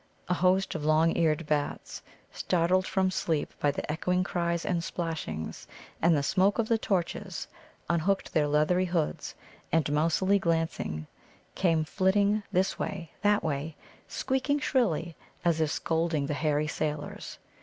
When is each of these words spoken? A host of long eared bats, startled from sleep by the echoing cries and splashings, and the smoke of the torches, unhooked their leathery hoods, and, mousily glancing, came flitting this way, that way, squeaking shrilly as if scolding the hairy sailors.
A 0.27 0.33
host 0.33 0.73
of 0.73 0.83
long 0.83 1.15
eared 1.15 1.45
bats, 1.45 2.01
startled 2.31 2.87
from 2.87 3.11
sleep 3.11 3.53
by 3.59 3.69
the 3.69 3.87
echoing 3.91 4.23
cries 4.23 4.65
and 4.65 4.83
splashings, 4.83 5.67
and 6.01 6.17
the 6.17 6.23
smoke 6.23 6.57
of 6.57 6.67
the 6.67 6.79
torches, 6.79 7.47
unhooked 7.87 8.33
their 8.33 8.47
leathery 8.47 8.85
hoods, 8.85 9.35
and, 9.71 9.85
mousily 9.93 10.39
glancing, 10.39 11.05
came 11.53 11.83
flitting 11.83 12.41
this 12.51 12.79
way, 12.79 13.11
that 13.21 13.43
way, 13.43 13.75
squeaking 14.07 14.57
shrilly 14.57 15.15
as 15.45 15.61
if 15.61 15.69
scolding 15.69 16.25
the 16.25 16.33
hairy 16.33 16.65
sailors. 16.67 17.37